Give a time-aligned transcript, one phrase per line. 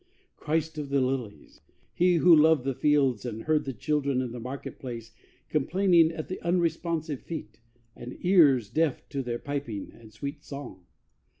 [0.35, 1.61] Christ of the lilies
[1.93, 5.11] He Who loved the fields, And heard the children in the market place
[5.47, 7.59] Complaining at the unresponsive feet,
[7.95, 10.87] And ears deaf to their piping and sweet song.